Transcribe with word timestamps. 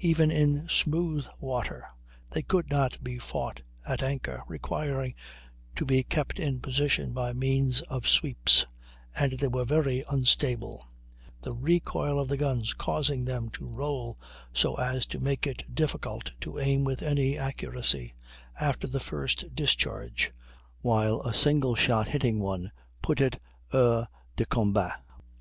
Even 0.00 0.32
in 0.32 0.68
smooth 0.68 1.24
water 1.38 1.86
they 2.30 2.42
could 2.42 2.68
not 2.68 3.00
be 3.04 3.20
fought 3.20 3.62
at 3.86 4.02
anchor, 4.02 4.42
requiring 4.48 5.14
to 5.76 5.84
be 5.84 6.02
kept 6.02 6.40
in 6.40 6.58
position 6.58 7.12
by 7.12 7.32
means 7.32 7.80
of 7.82 8.08
sweeps; 8.08 8.66
and 9.16 9.34
they 9.34 9.46
were 9.46 9.64
very 9.64 10.02
unstable, 10.10 10.84
the 11.42 11.54
recoil 11.54 12.18
of 12.18 12.26
the 12.26 12.36
guns 12.36 12.74
causing 12.74 13.24
them 13.24 13.50
to 13.50 13.64
roll 13.64 14.18
so 14.52 14.74
as 14.74 15.06
to 15.06 15.20
make 15.20 15.46
it 15.46 15.72
difficult 15.72 16.32
to 16.40 16.58
aim 16.58 16.82
with 16.82 17.00
any 17.00 17.38
accuracy 17.38 18.16
after 18.58 18.88
the 18.88 18.98
first 18.98 19.54
discharge, 19.54 20.32
while 20.80 21.20
a 21.20 21.32
single 21.32 21.76
shot 21.76 22.08
hitting 22.08 22.40
one 22.40 22.72
put 23.00 23.20
it 23.20 23.38
hors 23.72 24.08
de 24.34 24.44
combat. 24.44 25.00